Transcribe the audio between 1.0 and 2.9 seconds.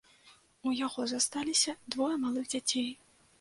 засталіся двое малых дзяцей.